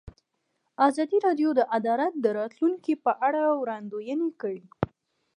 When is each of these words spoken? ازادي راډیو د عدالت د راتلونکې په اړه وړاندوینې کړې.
ازادي 0.87 1.17
راډیو 1.25 1.49
د 1.55 1.61
عدالت 1.77 2.13
د 2.19 2.25
راتلونکې 2.39 2.93
په 3.03 3.11
اړه 3.27 3.41
وړاندوینې 3.61 4.29
کړې. 4.41 4.61